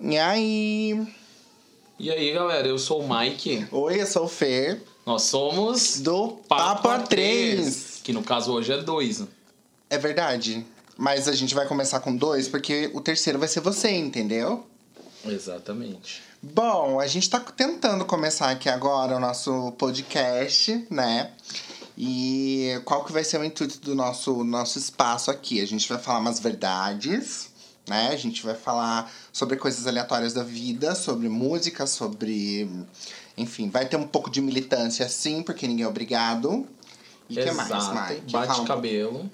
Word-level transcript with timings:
E 0.00 0.16
aí? 0.16 1.06
E 1.98 2.08
aí, 2.08 2.32
galera, 2.32 2.68
eu 2.68 2.78
sou 2.78 3.02
o 3.02 3.08
Mike. 3.08 3.66
Oi, 3.72 4.00
eu 4.00 4.06
sou 4.06 4.26
o 4.26 4.28
Fer. 4.28 4.80
Nós 5.04 5.22
somos 5.22 5.98
do 5.98 6.38
Papa 6.48 7.00
3. 7.00 8.00
Que 8.04 8.12
no 8.12 8.22
caso 8.22 8.52
hoje 8.52 8.72
é 8.72 8.78
dois. 8.80 9.24
É 9.90 9.98
verdade. 9.98 10.64
Mas 10.96 11.26
a 11.26 11.32
gente 11.32 11.52
vai 11.52 11.66
começar 11.66 11.98
com 11.98 12.14
dois 12.14 12.46
porque 12.46 12.88
o 12.94 13.00
terceiro 13.00 13.40
vai 13.40 13.48
ser 13.48 13.60
você, 13.60 13.90
entendeu? 13.90 14.64
Exatamente. 15.24 16.22
Bom, 16.40 17.00
a 17.00 17.06
gente 17.08 17.28
tá 17.28 17.40
tentando 17.40 18.04
começar 18.04 18.50
aqui 18.50 18.68
agora 18.68 19.16
o 19.16 19.20
nosso 19.20 19.72
podcast, 19.72 20.86
né? 20.88 21.32
E 21.96 22.80
qual 22.84 23.04
que 23.04 23.12
vai 23.12 23.24
ser 23.24 23.40
o 23.40 23.44
intuito 23.44 23.80
do 23.80 23.96
nosso, 23.96 24.44
nosso 24.44 24.78
espaço 24.78 25.28
aqui? 25.32 25.60
A 25.60 25.66
gente 25.66 25.88
vai 25.88 25.98
falar 25.98 26.20
umas 26.20 26.38
verdades, 26.38 27.47
né? 27.88 28.08
A 28.12 28.16
gente 28.16 28.42
vai 28.42 28.54
falar 28.54 29.10
sobre 29.32 29.56
coisas 29.56 29.86
aleatórias 29.86 30.32
da 30.32 30.42
vida, 30.42 30.94
sobre 30.94 31.28
música, 31.28 31.86
sobre. 31.86 32.68
Enfim, 33.36 33.70
vai 33.70 33.86
ter 33.86 33.96
um 33.96 34.06
pouco 34.06 34.30
de 34.30 34.40
militância 34.40 35.08
sim, 35.08 35.42
porque 35.42 35.66
ninguém 35.66 35.84
é 35.84 35.88
obrigado. 35.88 36.66
E 37.28 37.38
o 37.38 37.42
que 37.42 37.50
mais, 37.52 37.68
Mike? 37.70 38.32
Bate 38.32 38.46
Fala 38.48 38.62
um 38.62 38.64
cabelo. 38.64 39.30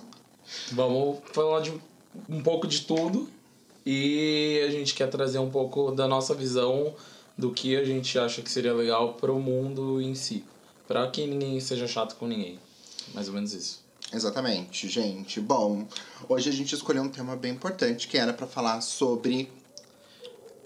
Vamos 0.72 1.18
falar 1.32 1.60
de 1.60 1.72
um 2.28 2.42
pouco 2.42 2.66
de 2.66 2.82
tudo. 2.82 3.28
E 3.84 4.64
a 4.66 4.70
gente 4.70 4.94
quer 4.94 5.08
trazer 5.08 5.38
um 5.38 5.50
pouco 5.50 5.90
da 5.90 6.08
nossa 6.08 6.34
visão 6.34 6.94
do 7.36 7.50
que 7.50 7.76
a 7.76 7.84
gente 7.84 8.18
acha 8.18 8.40
que 8.40 8.50
seria 8.50 8.72
legal 8.72 9.14
para 9.14 9.32
o 9.32 9.40
mundo 9.40 10.00
em 10.00 10.14
si. 10.14 10.44
Para 10.86 11.06
que 11.10 11.26
ninguém 11.26 11.60
seja 11.60 11.86
chato 11.86 12.16
com 12.16 12.26
ninguém. 12.26 12.58
Mais 13.12 13.28
ou 13.28 13.34
menos 13.34 13.52
isso. 13.52 13.84
Exatamente, 14.12 14.88
gente. 14.88 15.40
Bom, 15.40 15.86
hoje 16.28 16.48
a 16.48 16.52
gente 16.52 16.74
escolheu 16.74 17.02
um 17.02 17.08
tema 17.08 17.36
bem 17.36 17.52
importante 17.52 18.06
que 18.06 18.16
era 18.16 18.32
para 18.32 18.46
falar 18.46 18.80
sobre 18.80 19.50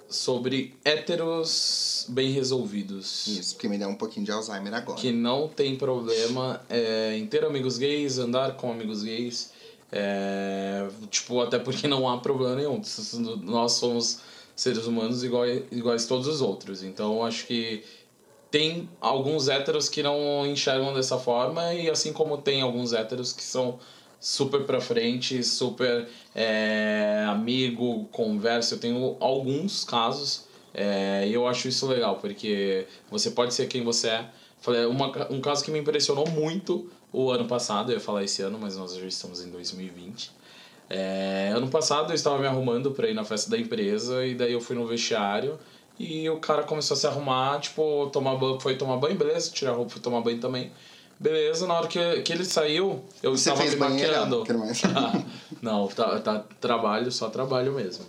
sobre 0.09 0.75
héteros 0.85 2.07
bem 2.09 2.31
resolvidos. 2.31 3.27
Isso, 3.27 3.55
porque 3.55 3.69
me 3.69 3.77
deu 3.77 3.89
um 3.89 3.95
pouquinho 3.95 4.25
de 4.25 4.33
Alzheimer 4.33 4.73
agora. 4.73 4.99
Que 4.99 5.13
não 5.13 5.49
tem 5.49 5.77
problema 5.77 6.63
é, 6.69 7.17
em 7.17 7.27
ter 7.27 7.45
amigos 7.45 7.77
gays, 7.77 8.19
andar 8.19 8.57
com 8.57 8.73
amigos 8.73 9.03
gays. 9.03 9.53
É, 9.93 10.89
tipo, 11.11 11.41
até 11.41 11.59
porque 11.59 11.87
não 11.87 12.09
há 12.09 12.19
problema 12.19 12.57
nenhum. 12.57 12.81
Nós 13.43 13.73
somos 13.73 14.21
seres 14.57 14.87
humanos 14.87 15.23
iguais, 15.23 15.63
iguais 15.71 16.07
todos 16.07 16.27
os 16.27 16.41
outros. 16.41 16.83
Então, 16.83 17.25
acho 17.25 17.47
que 17.47 17.85
tem 18.51 18.89
alguns 19.01 19.49
héteros 19.49 19.89
que 19.89 20.03
não 20.03 20.47
enxergam 20.47 20.95
dessa 20.95 21.19
forma 21.19 21.75
e 21.75 21.91
assim 21.91 22.13
como 22.13 22.39
tem 22.39 22.63
alguns 22.63 22.93
héteros 22.93 23.33
que 23.33 23.43
são 23.43 23.79
super 24.21 24.65
pra 24.65 24.81
frente, 24.81 25.43
super 25.45 26.09
é, 26.35 27.25
amigo, 27.29 28.07
conversa. 28.11 28.75
Eu 28.75 28.81
tenho 28.81 29.17
alguns 29.21 29.85
casos 29.85 30.47
é, 30.75 31.27
e 31.27 31.35
eu 31.35 31.47
acho 31.47 31.69
isso 31.69 31.87
legal, 31.87 32.17
porque 32.17 32.87
você 33.11 33.31
pode 33.31 33.55
ser 33.55 33.67
quem 33.67 33.85
você 33.85 34.09
é. 34.09 34.31
Falei, 34.61 34.87
uma, 34.87 35.09
um 35.31 35.41
caso 35.41 35.65
que 35.65 35.71
me 35.71 35.79
impressionou 35.79 36.29
muito 36.29 36.91
o 37.13 37.31
ano 37.31 37.47
passado, 37.47 37.91
eu 37.91 37.95
ia 37.97 38.01
falar 38.01 38.25
esse 38.25 38.43
ano, 38.43 38.59
mas 38.61 38.77
nós 38.77 38.95
já 38.95 39.07
estamos 39.07 39.45
em 39.45 39.51
2020. 39.51 40.31
É, 40.91 41.53
ano 41.55 41.69
passado 41.69 42.11
eu 42.11 42.15
estava 42.15 42.39
me 42.39 42.47
arrumando 42.47 42.91
para 42.93 43.09
ir 43.09 43.15
na 43.15 43.25
festa 43.25 43.51
da 43.51 43.59
empresa 43.59 44.25
e 44.25 44.35
daí 44.35 44.53
eu 44.53 44.61
fui 44.61 44.75
no 44.75 44.87
vestiário 44.87 45.59
e 45.99 46.29
o 46.31 46.39
cara 46.39 46.63
começou 46.63 46.95
a 46.95 46.99
se 46.99 47.07
arrumar, 47.07 47.59
tipo, 47.61 48.09
tomar 48.13 48.37
banho, 48.37 48.61
foi 48.61 48.77
tomar 48.77 48.97
banho, 48.97 49.17
beleza, 49.17 49.51
tirar 49.51 49.73
a 49.73 49.75
roupa, 49.75 49.93
foi 49.93 50.03
tomar 50.03 50.21
banho 50.21 50.39
também. 50.39 50.71
Beleza, 51.21 51.67
na 51.67 51.75
hora 51.75 51.89
que, 51.89 52.23
que 52.23 52.33
ele 52.33 52.45
saiu, 52.45 53.03
eu 53.23 53.37
Você 53.37 53.51
estava 53.51 53.69
me 53.69 53.77
maquiando. 53.77 54.45
banheirão, 54.45 55.25
não, 55.61 55.89
tá, 55.89 56.21
tá 56.21 56.45
trabalho, 56.61 57.11
só 57.11 57.29
trabalho 57.29 57.73
mesmo. 57.73 58.05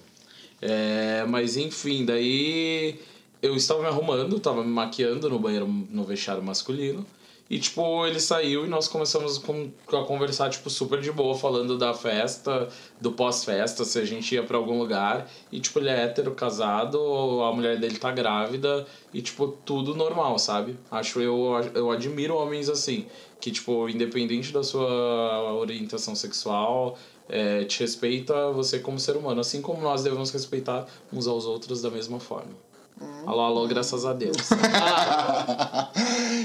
É, 0.61 1.25
mas 1.27 1.57
enfim, 1.57 2.05
daí 2.05 2.99
eu 3.41 3.55
estava 3.55 3.81
me 3.81 3.87
arrumando, 3.87 4.37
estava 4.37 4.63
me 4.63 4.69
maquiando 4.69 5.27
no 5.29 5.39
banheiro, 5.39 5.67
no 5.67 6.03
vestiário 6.03 6.43
masculino. 6.43 7.05
E, 7.49 7.57
tipo, 7.57 8.05
ele 8.05 8.19
saiu 8.19 8.65
e 8.65 8.69
nós 8.69 8.87
começamos 8.87 9.41
a 9.87 10.03
conversar, 10.03 10.49
tipo, 10.49 10.69
super 10.69 11.01
de 11.01 11.11
boa, 11.11 11.35
falando 11.35 11.77
da 11.77 11.95
festa, 11.95 12.67
do 13.01 13.11
pós-festa, 13.11 13.83
se 13.83 13.97
a 13.97 14.05
gente 14.05 14.35
ia 14.35 14.43
para 14.43 14.55
algum 14.55 14.77
lugar. 14.77 15.27
E, 15.51 15.59
tipo, 15.59 15.79
ele 15.79 15.89
é 15.89 16.03
hétero, 16.03 16.35
casado, 16.35 16.99
a 17.41 17.51
mulher 17.51 17.79
dele 17.79 17.97
tá 17.97 18.11
grávida 18.11 18.85
e, 19.11 19.21
tipo, 19.21 19.47
tudo 19.65 19.95
normal, 19.95 20.37
sabe? 20.37 20.77
Acho 20.91 21.19
eu, 21.21 21.59
eu 21.73 21.89
admiro 21.89 22.35
homens 22.35 22.69
assim, 22.69 23.07
que, 23.41 23.51
tipo, 23.51 23.89
independente 23.89 24.53
da 24.53 24.61
sua 24.61 25.53
orientação 25.53 26.13
sexual, 26.13 26.99
é, 27.27 27.63
te 27.63 27.79
respeita 27.79 28.51
você 28.51 28.79
como 28.79 28.99
ser 28.99 29.17
humano, 29.17 29.41
assim 29.41 29.59
como 29.61 29.81
nós 29.81 30.03
devemos 30.03 30.29
respeitar 30.31 30.87
uns 31.11 31.27
aos 31.27 31.45
outros 31.45 31.81
da 31.81 31.89
mesma 31.89 32.19
forma. 32.19 32.68
Hum. 33.01 33.23
Alô, 33.25 33.41
alô, 33.41 33.67
graças 33.67 34.05
a 34.05 34.13
Deus. 34.13 34.37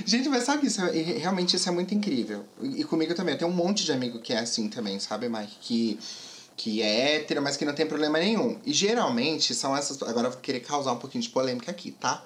Gente, 0.07 0.29
mas 0.29 0.45
sabe 0.45 0.67
isso? 0.67 0.81
Realmente 1.19 1.57
isso 1.57 1.69
é 1.69 1.73
muito 1.73 1.95
incrível. 1.95 2.45
E 2.63 2.85
comigo 2.85 3.15
também. 3.15 3.35
Eu 3.35 3.39
tenho 3.39 3.51
um 3.51 3.55
monte 3.55 3.85
de 3.85 3.93
amigo 3.93 4.21
que 4.21 4.33
é 4.33 4.39
assim 4.39 4.69
também, 4.69 4.99
sabe, 5.01 5.29
Mike? 5.29 5.57
Que, 5.61 5.99
que 6.57 6.83
é 6.83 7.17
hétero, 7.17 7.43
mas 7.43 7.57
que 7.57 7.65
não 7.65 7.75
tem 7.75 7.87
problema 7.87 8.19
nenhum. 8.19 8.59
E 8.65 8.73
geralmente 8.73 9.55
são 9.55 9.77
essas. 9.77 10.01
Agora 10.03 10.29
eu 10.29 10.33
vou 10.33 10.41
querer 10.41 10.61
causar 10.61 10.93
um 10.93 10.99
pouquinho 10.99 11.23
de 11.23 11.31
polêmica 11.31 11.71
aqui, 11.71 11.91
tá? 11.91 12.23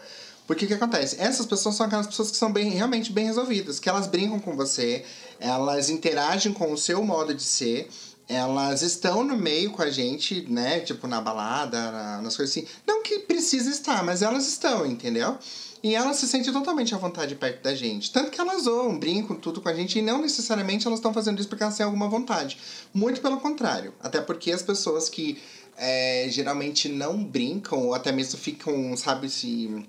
Porque 0.47 0.65
o 0.65 0.69
que 0.69 0.75
acontece? 0.75 1.17
Essas 1.21 1.45
pessoas 1.45 1.75
são 1.75 1.85
aquelas 1.85 2.07
pessoas 2.07 2.31
que 2.31 2.37
são 2.39 2.51
bem, 2.51 2.71
realmente 2.71 3.13
bem 3.13 3.27
resolvidas, 3.27 3.79
que 3.79 3.87
elas 3.87 4.07
brincam 4.07 4.41
com 4.41 4.57
você, 4.57 5.05
elas 5.39 5.91
interagem 5.91 6.55
com 6.55 6.73
o 6.73 6.79
seu 6.79 7.05
modo 7.05 7.35
de 7.35 7.43
ser 7.43 7.87
elas 8.29 8.83
estão 8.83 9.25
no 9.25 9.37
meio 9.37 9.71
com 9.71 9.81
a 9.81 9.91
gente, 9.91 10.47
né? 10.51 10.81
Tipo, 10.81 11.07
na 11.07 11.21
balada, 11.21 11.91
na, 11.91 12.23
nas 12.23 12.37
coisas 12.37 12.55
assim. 12.55 12.69
Não 12.87 13.03
que 13.03 13.21
precisa 13.21 13.71
estar, 13.71 14.05
mas 14.05 14.21
elas 14.21 14.47
estão, 14.47 14.85
entendeu? 14.85 15.39
E 15.83 15.95
elas 15.95 16.17
se 16.17 16.29
sentem 16.29 16.53
totalmente 16.53 16.95
à 16.95 16.99
vontade 16.99 17.35
perto 17.37 17.63
da 17.63 17.75
gente. 17.75 18.13
Tanto 18.13 18.31
que 18.31 18.41
elas 18.41 18.65
zoam, 18.65 18.99
brincam 18.99 19.37
tudo 19.37 19.61
com 19.61 19.69
a 19.69 19.75
gente 19.75 19.99
e 19.99 20.03
não 20.03 20.21
necessariamente 20.21 20.87
elas 20.87 20.99
estão 20.99 21.15
fazendo 21.15 21.39
isso 21.39 21.49
porque 21.49 21.63
elas 21.63 21.77
têm 21.77 21.87
alguma 21.87 22.09
vontade. 22.09 22.59
Muito 22.93 23.21
pelo 23.23 23.39
contrário. 23.39 23.95
Até 24.01 24.21
porque 24.21 24.51
as 24.51 24.63
pessoas 24.63 25.09
que 25.09 25.39
é, 25.77 26.27
geralmente 26.29 26.89
não 26.89 27.25
brincam 27.25 27.87
ou 27.87 27.95
até 27.95 28.13
mesmo 28.13 28.39
ficam, 28.39 28.97
sabe, 28.97 29.31
se, 29.31 29.87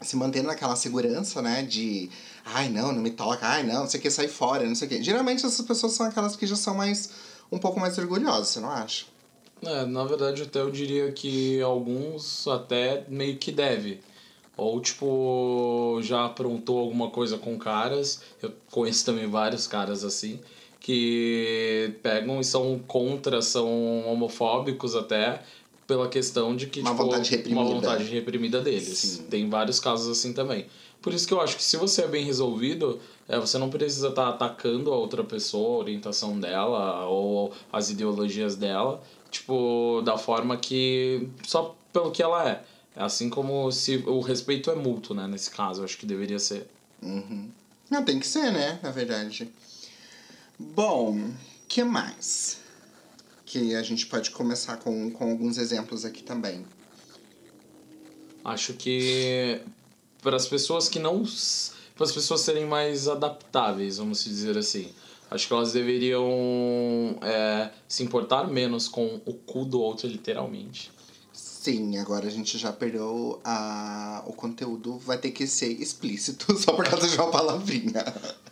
se 0.00 0.14
mantendo 0.14 0.48
naquela 0.48 0.76
segurança, 0.76 1.40
né? 1.40 1.62
De 1.62 2.10
ai 2.44 2.68
não, 2.68 2.92
não 2.92 3.02
me 3.02 3.10
toca, 3.10 3.46
ai 3.46 3.64
não, 3.64 3.80
não 3.80 3.88
sei 3.88 3.98
o 3.98 4.02
que, 4.02 4.10
sai 4.10 4.28
fora, 4.28 4.66
não 4.66 4.74
sei 4.74 4.86
o 4.86 4.90
que. 4.90 5.02
Geralmente 5.02 5.44
essas 5.44 5.66
pessoas 5.66 5.94
são 5.94 6.06
aquelas 6.06 6.36
que 6.36 6.46
já 6.46 6.56
são 6.56 6.74
mais 6.74 7.08
um 7.50 7.58
pouco 7.58 7.80
mais 7.80 7.96
orgulhosa, 7.98 8.44
você 8.44 8.60
não 8.60 8.70
acha? 8.70 9.06
É, 9.62 9.86
na 9.86 10.04
verdade, 10.04 10.42
até 10.42 10.60
eu 10.60 10.70
diria 10.70 11.10
que 11.12 11.60
alguns 11.60 12.46
até 12.48 13.04
meio 13.08 13.36
que 13.36 13.50
deve. 13.50 14.00
Ou, 14.56 14.80
tipo, 14.80 15.98
já 16.02 16.26
aprontou 16.26 16.78
alguma 16.78 17.10
coisa 17.10 17.38
com 17.38 17.58
caras. 17.58 18.22
Eu 18.42 18.52
conheço 18.70 19.04
também 19.04 19.28
vários 19.28 19.66
caras 19.66 20.04
assim. 20.04 20.38
Que 20.78 21.94
pegam 22.02 22.40
e 22.40 22.44
são 22.44 22.78
contra, 22.86 23.42
são 23.42 24.06
homofóbicos 24.06 24.94
até. 24.94 25.42
Pela 25.86 26.08
questão 26.08 26.56
de 26.56 26.66
que, 26.66 26.80
uma 26.80 26.92
tipo, 26.92 27.04
vontade 27.04 27.30
reprimida. 27.30 27.60
uma 27.60 27.74
vontade 27.74 28.04
reprimida 28.04 28.60
deles. 28.60 28.98
Sim. 28.98 29.22
Tem 29.24 29.50
vários 29.50 29.78
casos 29.80 30.08
assim 30.08 30.32
também. 30.32 30.66
Por 31.04 31.12
isso 31.12 31.28
que 31.28 31.34
eu 31.34 31.40
acho 31.42 31.58
que 31.58 31.62
se 31.62 31.76
você 31.76 32.04
é 32.04 32.08
bem 32.08 32.24
resolvido, 32.24 32.98
é, 33.28 33.38
você 33.38 33.58
não 33.58 33.68
precisa 33.68 34.08
estar 34.08 34.22
tá 34.22 34.28
atacando 34.30 34.90
a 34.90 34.96
outra 34.96 35.22
pessoa, 35.22 35.76
a 35.76 35.80
orientação 35.80 36.40
dela 36.40 37.04
ou 37.04 37.52
as 37.70 37.90
ideologias 37.90 38.56
dela, 38.56 39.04
tipo, 39.30 40.00
da 40.02 40.16
forma 40.16 40.56
que. 40.56 41.28
só 41.46 41.76
pelo 41.92 42.10
que 42.10 42.22
ela 42.22 42.48
é. 42.48 42.64
É 42.96 43.02
assim 43.02 43.28
como 43.28 43.70
se 43.70 43.98
o 44.06 44.20
respeito 44.20 44.70
é 44.70 44.74
mútuo, 44.74 45.14
né? 45.14 45.26
Nesse 45.26 45.50
caso, 45.50 45.82
eu 45.82 45.84
acho 45.84 45.98
que 45.98 46.06
deveria 46.06 46.38
ser. 46.38 46.66
Uhum. 47.02 47.50
Não, 47.90 48.02
tem 48.02 48.18
que 48.18 48.26
ser, 48.26 48.50
né? 48.50 48.80
Na 48.82 48.90
verdade. 48.90 49.52
Bom, 50.58 51.32
que 51.68 51.84
mais? 51.84 52.60
Que 53.44 53.74
a 53.74 53.82
gente 53.82 54.06
pode 54.06 54.30
começar 54.30 54.78
com, 54.78 55.10
com 55.10 55.32
alguns 55.32 55.58
exemplos 55.58 56.06
aqui 56.06 56.22
também. 56.22 56.64
Acho 58.42 58.72
que 58.72 59.60
para 60.24 60.36
as 60.36 60.46
pessoas 60.46 60.88
que 60.88 60.98
não. 60.98 61.22
para 61.94 62.04
as 62.04 62.10
pessoas 62.10 62.40
serem 62.40 62.64
mais 62.64 63.06
adaptáveis, 63.06 63.98
vamos 63.98 64.24
dizer 64.24 64.56
assim. 64.56 64.88
Acho 65.30 65.46
que 65.46 65.52
elas 65.52 65.72
deveriam 65.72 67.16
é, 67.22 67.70
se 67.86 68.02
importar 68.02 68.48
menos 68.48 68.88
com 68.88 69.20
o 69.24 69.34
cu 69.34 69.64
do 69.64 69.80
outro, 69.80 70.08
literalmente. 70.08 70.92
Sim, 71.32 71.96
agora 71.96 72.26
a 72.26 72.30
gente 72.30 72.58
já 72.58 72.70
perdeu 72.72 73.40
a... 73.42 74.22
o 74.26 74.34
conteúdo, 74.34 74.98
vai 74.98 75.16
ter 75.16 75.30
que 75.30 75.46
ser 75.46 75.68
explícito 75.68 76.54
só 76.60 76.72
por 76.74 76.86
causa 76.88 77.08
de 77.08 77.16
uma 77.16 77.30
palavrinha. 77.30 78.04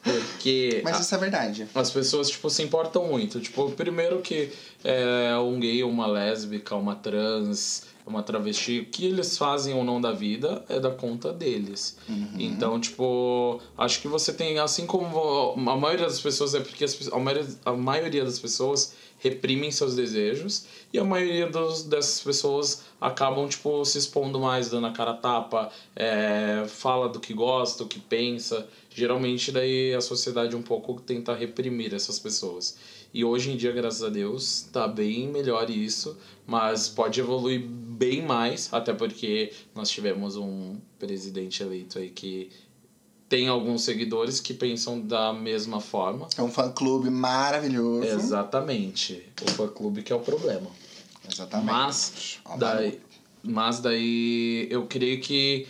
Porque. 0.02 0.80
Mas 0.82 0.98
isso 0.98 1.14
é 1.14 1.18
verdade. 1.18 1.68
As 1.74 1.90
pessoas, 1.90 2.30
tipo, 2.30 2.48
se 2.48 2.62
importam 2.62 3.06
muito. 3.06 3.38
Tipo, 3.38 3.70
primeiro 3.72 4.20
que 4.22 4.50
é, 4.82 5.36
um 5.36 5.60
gay, 5.60 5.84
uma 5.84 6.06
lésbica, 6.06 6.74
uma 6.74 6.96
trans, 6.96 7.82
uma 8.06 8.22
travesti, 8.22 8.80
o 8.80 8.86
que 8.86 9.06
eles 9.06 9.38
fazem 9.38 9.74
ou 9.74 9.84
não 9.84 10.00
da 10.00 10.12
vida 10.12 10.64
é 10.68 10.80
da 10.80 10.90
conta 10.90 11.32
deles. 11.32 11.96
Uhum. 12.08 12.34
Então, 12.38 12.80
tipo, 12.80 13.60
acho 13.78 14.00
que 14.00 14.08
você 14.08 14.32
tem, 14.32 14.58
assim 14.58 14.86
como 14.86 15.54
a 15.56 15.76
maioria 15.76 16.06
das 16.06 16.20
pessoas, 16.20 16.54
é 16.54 16.60
porque 16.60 16.84
as, 16.84 17.12
a, 17.12 17.18
maioria, 17.18 17.46
a 17.64 17.72
maioria 17.72 18.24
das 18.24 18.38
pessoas 18.38 18.94
reprimem 19.18 19.70
seus 19.70 19.94
desejos 19.94 20.66
e 20.92 20.98
a 20.98 21.04
maioria 21.04 21.48
dos, 21.48 21.84
dessas 21.84 22.20
pessoas 22.20 22.82
acabam, 23.00 23.48
tipo, 23.48 23.84
se 23.84 23.98
expondo 23.98 24.40
mais, 24.40 24.68
dando 24.68 24.88
a 24.88 24.92
cara 24.92 25.12
a 25.12 25.16
tapa, 25.16 25.70
é, 25.94 26.64
fala 26.66 27.08
do 27.08 27.20
que 27.20 27.32
gosta, 27.32 27.84
o 27.84 27.86
que 27.86 28.00
pensa. 28.00 28.66
Geralmente, 28.92 29.52
daí 29.52 29.94
a 29.94 30.00
sociedade 30.00 30.56
um 30.56 30.62
pouco 30.62 31.00
tenta 31.00 31.32
reprimir 31.34 31.94
essas 31.94 32.18
pessoas. 32.18 32.76
E 33.14 33.24
hoje 33.24 33.52
em 33.52 33.56
dia, 33.56 33.70
graças 33.72 34.02
a 34.02 34.08
Deus, 34.08 34.68
tá 34.72 34.88
bem 34.88 35.28
melhor 35.28 35.68
isso, 35.70 36.18
mas 36.46 36.88
pode 36.88 37.20
evoluir 37.20 37.62
bem 38.02 38.22
mais, 38.22 38.68
até 38.72 38.92
porque 38.92 39.52
nós 39.74 39.88
tivemos 39.88 40.36
um 40.36 40.76
presidente 40.98 41.62
eleito 41.62 41.98
aí 41.98 42.10
que 42.10 42.50
tem 43.28 43.48
alguns 43.48 43.82
seguidores 43.82 44.40
que 44.40 44.52
pensam 44.52 45.00
da 45.00 45.32
mesma 45.32 45.80
forma. 45.80 46.28
É 46.36 46.42
um 46.42 46.50
fã-clube 46.50 47.08
maravilhoso. 47.08 48.04
Exatamente. 48.04 49.24
O 49.40 49.50
fã-clube 49.52 50.02
que 50.02 50.12
é 50.12 50.16
o 50.16 50.20
problema. 50.20 50.70
Exatamente. 51.30 51.72
Mas 51.72 52.38
daí, 52.58 53.00
mas 53.42 53.80
daí 53.80 54.66
eu 54.68 54.86
creio 54.86 55.20
que 55.20 55.66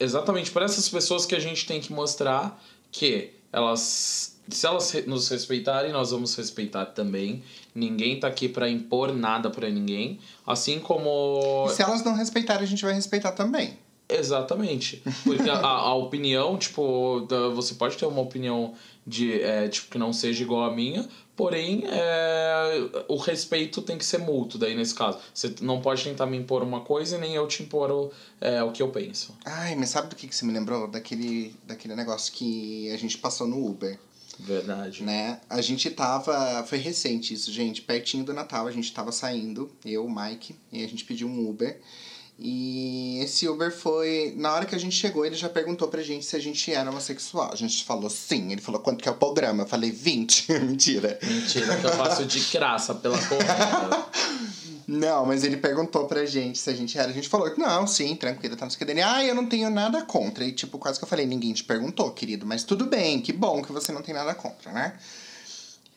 exatamente 0.00 0.50
para 0.50 0.64
essas 0.64 0.88
pessoas 0.88 1.26
que 1.26 1.34
a 1.34 1.40
gente 1.40 1.66
tem 1.66 1.80
que 1.80 1.92
mostrar 1.92 2.60
que 2.90 3.30
elas 3.52 4.33
se 4.48 4.66
elas 4.66 4.92
nos 5.06 5.28
respeitarem, 5.28 5.92
nós 5.92 6.10
vamos 6.10 6.34
respeitar 6.34 6.86
também. 6.86 7.42
Ninguém 7.74 8.18
tá 8.20 8.28
aqui 8.28 8.48
para 8.48 8.68
impor 8.68 9.12
nada 9.12 9.50
para 9.50 9.68
ninguém, 9.70 10.18
assim 10.46 10.78
como 10.80 11.66
E 11.68 11.74
se 11.74 11.82
elas 11.82 12.04
não 12.04 12.14
respeitarem, 12.14 12.62
a 12.64 12.66
gente 12.68 12.84
vai 12.84 12.94
respeitar 12.94 13.32
também. 13.32 13.78
Exatamente. 14.08 15.02
Porque 15.24 15.48
a, 15.48 15.58
a 15.58 15.94
opinião, 15.94 16.56
tipo, 16.58 17.26
da- 17.28 17.48
você 17.48 17.74
pode 17.74 17.96
ter 17.96 18.06
uma 18.06 18.20
opinião 18.20 18.74
de, 19.06 19.40
é, 19.42 19.66
tipo, 19.68 19.90
que 19.90 19.98
não 19.98 20.12
seja 20.12 20.42
igual 20.42 20.64
à 20.70 20.74
minha, 20.74 21.08
porém, 21.34 21.84
é, 21.86 23.04
o 23.08 23.16
respeito 23.16 23.80
tem 23.82 23.96
que 23.98 24.04
ser 24.04 24.18
mútuo, 24.18 24.58
daí 24.60 24.74
nesse 24.74 24.94
caso. 24.94 25.18
Você 25.32 25.54
não 25.62 25.80
pode 25.80 26.04
tentar 26.04 26.26
me 26.26 26.36
impor 26.36 26.62
uma 26.62 26.80
coisa 26.80 27.16
e 27.16 27.20
nem 27.20 27.34
eu 27.34 27.46
te 27.48 27.62
impor 27.62 27.90
o, 27.90 28.10
é, 28.40 28.62
o 28.62 28.70
que 28.72 28.82
eu 28.82 28.88
penso. 28.90 29.34
Ai, 29.44 29.74
mas 29.74 29.88
sabe 29.90 30.08
do 30.08 30.16
que, 30.16 30.28
que 30.28 30.34
você 30.36 30.44
me 30.44 30.52
lembrou? 30.52 30.86
Daquele, 30.86 31.54
daquele 31.66 31.94
negócio 31.96 32.32
que 32.32 32.90
a 32.92 32.96
gente 32.98 33.18
passou 33.18 33.46
no 33.46 33.66
Uber. 33.66 33.98
Verdade. 34.38 35.02
né? 35.02 35.40
A 35.48 35.60
gente 35.60 35.90
tava. 35.90 36.64
Foi 36.64 36.78
recente 36.78 37.34
isso, 37.34 37.52
gente. 37.52 37.82
Pertinho 37.82 38.24
do 38.24 38.32
Natal, 38.32 38.66
a 38.66 38.72
gente 38.72 38.92
tava 38.92 39.12
saindo, 39.12 39.70
eu, 39.84 40.04
o 40.04 40.14
Mike, 40.14 40.56
e 40.72 40.84
a 40.84 40.88
gente 40.88 41.04
pediu 41.04 41.28
um 41.28 41.48
Uber. 41.48 41.80
E 42.38 43.20
esse 43.22 43.48
Uber 43.48 43.72
foi. 43.72 44.34
Na 44.36 44.52
hora 44.52 44.66
que 44.66 44.74
a 44.74 44.78
gente 44.78 44.96
chegou, 44.96 45.24
ele 45.24 45.36
já 45.36 45.48
perguntou 45.48 45.86
pra 45.86 46.02
gente 46.02 46.24
se 46.26 46.34
a 46.34 46.40
gente 46.40 46.72
era 46.72 46.90
homossexual. 46.90 47.52
A 47.52 47.56
gente 47.56 47.84
falou 47.84 48.10
sim. 48.10 48.50
Ele 48.50 48.60
falou 48.60 48.80
quanto 48.80 49.02
que 49.02 49.08
é 49.08 49.12
o 49.12 49.16
programa. 49.16 49.62
Eu 49.62 49.66
falei 49.68 49.92
20. 49.92 50.50
Mentira. 50.62 51.18
Mentira, 51.22 51.76
que 51.76 51.86
eu 51.86 51.92
faço 51.92 52.24
de 52.24 52.40
graça 52.52 52.94
pela 52.94 53.18
corrida. 53.18 54.06
Não, 54.94 55.26
mas 55.26 55.42
ele 55.44 55.56
perguntou 55.56 56.06
pra 56.06 56.24
gente 56.24 56.58
se 56.58 56.70
a 56.70 56.74
gente 56.74 56.96
era. 56.98 57.08
A 57.08 57.12
gente 57.12 57.28
falou 57.28 57.50
que 57.50 57.58
não, 57.58 57.86
sim, 57.86 58.14
tranquilo, 58.14 58.56
tá 58.56 58.64
no 58.64 58.72
que 58.72 58.84
dele. 58.84 59.02
Ah, 59.02 59.24
eu 59.24 59.34
não 59.34 59.46
tenho 59.46 59.68
nada 59.70 60.02
contra. 60.02 60.44
E 60.44 60.52
tipo, 60.52 60.78
quase 60.78 60.98
que 60.98 61.04
eu 61.04 61.08
falei, 61.08 61.26
ninguém 61.26 61.52
te 61.52 61.64
perguntou, 61.64 62.10
querido, 62.12 62.46
mas 62.46 62.62
tudo 62.62 62.86
bem, 62.86 63.20
que 63.20 63.32
bom 63.32 63.62
que 63.62 63.72
você 63.72 63.92
não 63.92 64.02
tem 64.02 64.14
nada 64.14 64.34
contra, 64.34 64.70
né? 64.72 64.94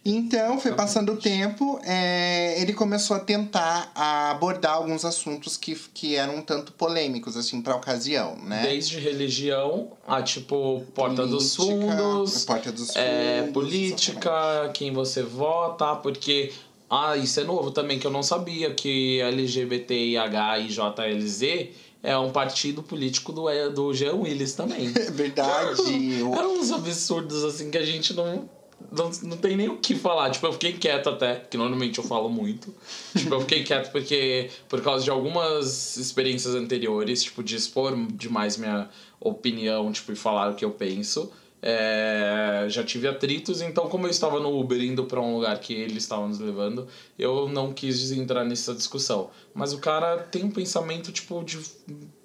Então, 0.10 0.58
foi 0.58 0.72
passando 0.72 1.12
o 1.12 1.18
tempo, 1.18 1.82
é, 1.84 2.62
ele 2.62 2.72
começou 2.72 3.18
a 3.18 3.20
tentar 3.20 3.92
abordar 3.94 4.76
alguns 4.76 5.04
assuntos 5.04 5.58
que, 5.58 5.76
que 5.94 6.16
eram 6.16 6.38
um 6.38 6.42
tanto 6.42 6.72
polêmicos, 6.72 7.36
assim, 7.36 7.62
pra 7.62 7.76
ocasião, 7.76 8.38
né? 8.38 8.62
Desde 8.64 9.00
religião 9.00 9.90
a, 10.08 10.22
tipo, 10.22 10.82
porta 10.96 11.28
dos 11.28 11.58
Política, 11.58 11.98
fundos. 11.98 12.46
Porta 12.46 12.72
dos 12.72 12.96
é, 12.96 13.40
fundos, 13.40 13.54
política, 13.54 14.72
quem 14.74 14.94
você 14.94 15.24
vota, 15.24 15.98
porque. 15.98 16.54
Ah, 16.90 17.18
isso 17.18 17.40
é 17.40 17.44
novo 17.44 17.72
também, 17.72 18.00
que 18.00 18.08
eu 18.08 18.12
não 18.12 18.24
sabia 18.24 18.74
que 18.74 19.20
LGBTIH 19.20 20.60
e 20.60 20.68
JLZ 20.68 21.70
é 22.02 22.18
um 22.18 22.32
partido 22.32 22.82
político 22.82 23.34
do, 23.34 23.48
do 23.72 23.94
Jean 23.94 24.16
Willis 24.16 24.54
também. 24.54 24.92
É 24.96 25.12
verdade. 25.12 26.22
Eram 26.32 26.60
uns 26.60 26.72
absurdos 26.72 27.44
assim 27.44 27.70
que 27.70 27.78
a 27.78 27.86
gente 27.86 28.14
não, 28.14 28.50
não, 28.92 29.12
não 29.24 29.38
tem 29.38 29.58
nem 29.58 29.68
o 29.68 29.78
que 29.78 29.96
falar. 29.96 30.30
Tipo, 30.30 30.48
eu 30.48 30.54
fiquei 30.54 30.74
quieto 30.74 31.10
até, 31.10 31.36
que 31.36 31.58
normalmente 31.58 31.98
eu 31.98 32.04
falo 32.04 32.30
muito. 32.30 32.74
Tipo, 33.16 33.36
eu 33.36 33.42
fiquei 33.42 33.64
quieto 33.64 33.92
porque, 33.92 34.50
por 34.70 34.82
causa 34.82 35.04
de 35.04 35.10
algumas 35.10 35.98
experiências 35.98 36.56
anteriores, 36.56 37.24
tipo, 37.24 37.44
de 37.44 37.56
expor 37.56 37.94
demais 38.14 38.56
minha 38.56 38.90
opinião, 39.20 39.92
tipo, 39.92 40.12
e 40.14 40.16
falar 40.16 40.52
o 40.52 40.56
que 40.56 40.64
eu 40.64 40.72
penso. 40.72 41.32
É, 41.62 42.66
já 42.70 42.84
tive 42.84 43.08
atritos, 43.08 43.62
então 43.62 43.90
como 43.90 44.06
eu 44.06 44.12
estava 44.12 44.40
no 44.40 44.60
Uber 44.60 44.80
indo 44.80 45.06
para 45.06 45.20
um 45.20 45.36
lugar 45.36 45.60
que 45.60 45.74
ele 45.74 45.98
estava 45.98 46.28
nos 46.28 46.40
levando, 46.40 46.88
eu 47.18 47.50
não 47.50 47.74
quis 47.74 48.12
entrar 48.12 48.44
nessa 48.44 48.74
discussão. 48.76 49.32
Mas 49.54 49.74
o 49.74 49.80
cara 49.80 50.18
tem 50.18 50.44
um 50.44 50.52
pensamento 50.52 51.12
tipo 51.12 51.44
de 51.44 51.60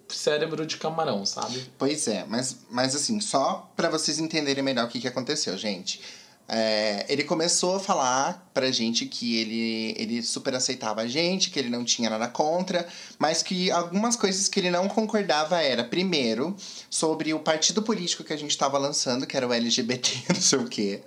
cérebro 0.08 0.66
de 0.66 0.76
camarão, 0.76 1.24
sabe? 1.24 1.64
Pois 1.78 2.06
é, 2.06 2.24
mas, 2.26 2.58
mas 2.70 2.94
assim, 2.94 3.20
só 3.20 3.70
pra 3.74 3.88
vocês 3.88 4.18
entenderem 4.18 4.62
melhor 4.62 4.86
o 4.86 4.88
que, 4.88 5.00
que 5.00 5.08
aconteceu, 5.08 5.56
gente. 5.56 6.00
É, 6.48 7.06
ele 7.08 7.24
começou 7.24 7.76
a 7.76 7.80
falar 7.80 8.50
pra 8.52 8.70
gente 8.70 9.06
que 9.06 9.38
ele, 9.38 9.94
ele 9.96 10.22
super 10.22 10.54
aceitava 10.54 11.00
a 11.00 11.06
gente, 11.06 11.50
que 11.50 11.58
ele 11.58 11.70
não 11.70 11.84
tinha 11.84 12.10
nada 12.10 12.28
contra, 12.28 12.86
mas 13.18 13.42
que 13.42 13.70
algumas 13.70 14.16
coisas 14.16 14.48
que 14.48 14.60
ele 14.60 14.70
não 14.70 14.88
concordava 14.88 15.62
era, 15.62 15.82
primeiro, 15.82 16.54
sobre 16.90 17.32
o 17.32 17.38
partido 17.38 17.82
político 17.82 18.24
que 18.24 18.32
a 18.32 18.36
gente 18.36 18.56
tava 18.58 18.76
lançando, 18.76 19.26
que 19.26 19.36
era 19.36 19.46
o 19.46 19.52
LGBT, 19.52 20.24
não 20.34 20.40
sei 20.40 20.58
o 20.58 20.68
quê, 20.68 21.02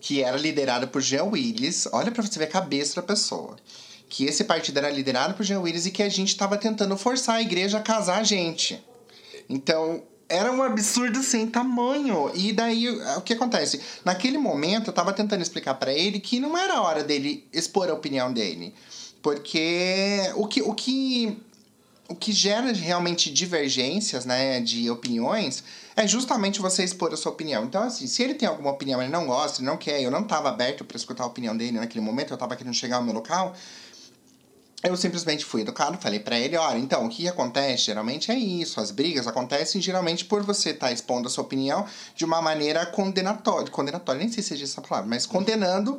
que 0.00 0.22
era 0.22 0.36
liderado 0.36 0.88
por 0.88 1.00
Jean 1.00 1.24
Willis. 1.24 1.86
Olha 1.92 2.10
pra 2.10 2.22
você 2.22 2.38
ver 2.38 2.46
a 2.46 2.48
cabeça 2.48 2.96
da 2.96 3.06
pessoa. 3.06 3.56
Que 4.08 4.24
esse 4.24 4.44
partido 4.44 4.78
era 4.78 4.90
liderado 4.90 5.34
por 5.34 5.44
Jean 5.44 5.60
Willis 5.60 5.86
e 5.86 5.90
que 5.90 6.02
a 6.02 6.08
gente 6.08 6.36
tava 6.36 6.58
tentando 6.58 6.96
forçar 6.96 7.36
a 7.36 7.42
igreja 7.42 7.78
a 7.78 7.82
casar 7.82 8.18
a 8.18 8.24
gente. 8.24 8.82
Então, 9.48 10.02
era 10.32 10.50
um 10.50 10.62
absurdo 10.62 11.22
sem 11.22 11.46
tamanho. 11.46 12.30
E 12.34 12.52
daí, 12.52 12.88
o 12.88 13.20
que 13.20 13.34
acontece? 13.34 13.80
Naquele 14.04 14.38
momento, 14.38 14.88
eu 14.88 14.92
tava 14.92 15.12
tentando 15.12 15.42
explicar 15.42 15.74
pra 15.74 15.92
ele 15.92 16.18
que 16.18 16.40
não 16.40 16.56
era 16.56 16.80
hora 16.80 17.04
dele 17.04 17.46
expor 17.52 17.90
a 17.90 17.94
opinião 17.94 18.32
dele. 18.32 18.74
Porque 19.22 20.32
o 20.34 20.46
que, 20.46 20.62
o 20.62 20.74
que, 20.74 21.38
o 22.08 22.14
que 22.14 22.32
gera 22.32 22.72
realmente 22.72 23.30
divergências, 23.30 24.24
né, 24.24 24.60
de 24.60 24.90
opiniões, 24.90 25.62
é 25.94 26.06
justamente 26.06 26.60
você 26.60 26.82
expor 26.82 27.12
a 27.12 27.16
sua 27.16 27.30
opinião. 27.30 27.64
Então, 27.64 27.82
assim, 27.82 28.06
se 28.06 28.22
ele 28.22 28.34
tem 28.34 28.48
alguma 28.48 28.70
opinião, 28.70 29.02
ele 29.02 29.12
não 29.12 29.26
gosta, 29.26 29.60
ele 29.60 29.66
não 29.66 29.76
quer, 29.76 30.02
eu 30.02 30.10
não 30.10 30.24
tava 30.24 30.48
aberto 30.48 30.84
pra 30.84 30.96
escutar 30.96 31.24
a 31.24 31.26
opinião 31.26 31.56
dele 31.56 31.78
naquele 31.78 32.04
momento, 32.04 32.32
eu 32.32 32.38
tava 32.38 32.56
querendo 32.56 32.74
chegar 32.74 32.96
ao 32.96 33.02
meu 33.02 33.14
local, 33.14 33.54
eu 34.82 34.96
simplesmente 34.96 35.44
fui 35.44 35.60
educado, 35.60 35.96
falei 35.98 36.18
pra 36.18 36.38
ele, 36.38 36.56
olha, 36.56 36.78
então, 36.78 37.06
o 37.06 37.08
que 37.08 37.28
acontece 37.28 37.84
geralmente 37.84 38.32
é 38.32 38.34
isso, 38.34 38.80
as 38.80 38.90
brigas 38.90 39.26
acontecem 39.26 39.80
geralmente 39.80 40.24
por 40.24 40.42
você 40.42 40.70
estar 40.70 40.90
expondo 40.90 41.28
a 41.28 41.30
sua 41.30 41.44
opinião 41.44 41.86
de 42.16 42.24
uma 42.24 42.42
maneira 42.42 42.84
condenatória, 42.86 43.70
condenatória, 43.70 44.18
nem 44.18 44.30
sei 44.30 44.42
se 44.42 44.54
existe 44.54 44.72
essa 44.72 44.86
palavra, 44.86 45.08
mas 45.08 45.24
condenando 45.24 45.96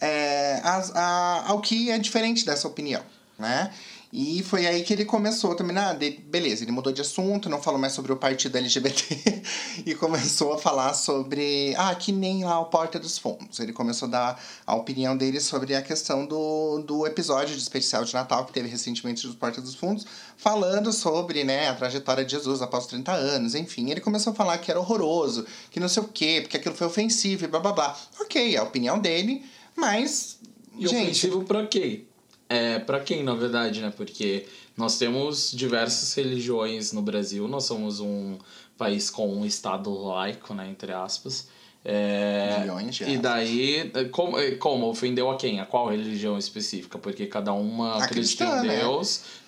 é, 0.00 0.60
as, 0.64 0.90
a, 0.94 1.44
ao 1.46 1.60
que 1.60 1.90
é 1.90 1.98
diferente 1.98 2.46
dessa 2.46 2.66
opinião, 2.66 3.02
né? 3.38 3.70
E 4.16 4.44
foi 4.44 4.64
aí 4.64 4.84
que 4.84 4.92
ele 4.92 5.04
começou 5.04 5.56
também, 5.56 5.76
ah, 5.76 5.92
beleza, 6.26 6.62
ele 6.62 6.70
mudou 6.70 6.92
de 6.92 7.00
assunto, 7.00 7.48
não 7.50 7.60
falou 7.60 7.80
mais 7.80 7.94
sobre 7.94 8.12
o 8.12 8.16
partido 8.16 8.56
LGBT 8.56 9.42
e 9.84 9.92
começou 9.96 10.52
a 10.52 10.58
falar 10.58 10.94
sobre, 10.94 11.74
ah, 11.76 11.92
que 11.96 12.12
nem 12.12 12.44
lá 12.44 12.60
o 12.60 12.66
Porta 12.66 12.96
dos 12.96 13.18
Fundos. 13.18 13.58
Ele 13.58 13.72
começou 13.72 14.06
a 14.06 14.10
dar 14.12 14.44
a 14.64 14.76
opinião 14.76 15.16
dele 15.16 15.40
sobre 15.40 15.74
a 15.74 15.82
questão 15.82 16.24
do, 16.26 16.78
do 16.86 17.04
episódio 17.04 17.56
de 17.56 17.60
especial 17.60 18.04
de 18.04 18.14
Natal 18.14 18.44
que 18.44 18.52
teve 18.52 18.68
recentemente 18.68 19.26
do 19.26 19.34
Porta 19.34 19.60
dos 19.60 19.74
Fundos, 19.74 20.06
falando 20.36 20.92
sobre, 20.92 21.42
né, 21.42 21.68
a 21.68 21.74
trajetória 21.74 22.24
de 22.24 22.30
Jesus 22.30 22.62
após 22.62 22.86
30 22.86 23.10
anos, 23.10 23.56
enfim. 23.56 23.90
Ele 23.90 24.00
começou 24.00 24.32
a 24.32 24.36
falar 24.36 24.58
que 24.58 24.70
era 24.70 24.78
horroroso, 24.78 25.44
que 25.72 25.80
não 25.80 25.88
sei 25.88 26.04
o 26.04 26.06
quê, 26.06 26.38
porque 26.40 26.56
aquilo 26.56 26.76
foi 26.76 26.86
ofensivo 26.86 27.46
e 27.46 27.48
blá 27.48 27.58
blá 27.58 27.72
blá. 27.72 27.98
Ok, 28.20 28.54
é 28.54 28.58
a 28.58 28.62
opinião 28.62 28.96
dele, 28.96 29.44
mas, 29.74 30.38
E 30.78 30.86
gente... 30.86 31.02
ofensivo 31.02 31.42
pra 31.42 31.66
quê? 31.66 32.04
É, 32.48 32.78
pra 32.78 33.00
quem, 33.00 33.22
na 33.22 33.34
verdade, 33.34 33.80
né? 33.80 33.92
Porque 33.96 34.46
nós 34.76 34.98
temos 34.98 35.50
diversas 35.52 36.12
religiões 36.14 36.92
no 36.92 37.02
Brasil, 37.02 37.48
nós 37.48 37.64
somos 37.64 38.00
um 38.00 38.38
país 38.76 39.08
com 39.10 39.28
um 39.28 39.46
estado 39.46 39.92
laico, 39.92 40.52
né? 40.54 40.68
Entre 40.68 40.92
aspas. 40.92 41.48
É, 41.84 42.60
Milhões 42.60 42.94
de 42.94 43.04
E 43.04 43.18
daí, 43.18 43.92
como, 44.10 44.36
como? 44.58 44.88
Ofendeu 44.88 45.30
a 45.30 45.36
quem? 45.36 45.60
A 45.60 45.66
qual 45.66 45.88
religião 45.88 46.38
específica? 46.38 46.98
Porque 46.98 47.26
cada 47.26 47.52
uma 47.52 48.02
acredita 48.02 48.44
em 48.44 48.68
né? 48.68 48.80